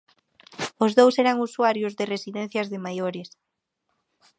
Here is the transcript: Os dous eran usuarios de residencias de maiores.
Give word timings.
Os 0.83 0.91
dous 0.99 1.15
eran 1.23 1.41
usuarios 1.47 1.93
de 1.99 2.09
residencias 2.13 2.67
de 2.71 2.79
maiores. 2.85 3.29